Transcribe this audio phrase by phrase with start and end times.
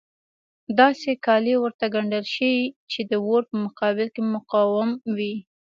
[0.79, 2.53] داسې کالي ورته ګنډل شي
[2.91, 5.35] چې د اور په مقابل کې مقاوم وي.